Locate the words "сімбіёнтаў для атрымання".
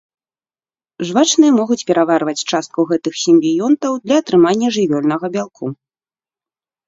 3.23-4.67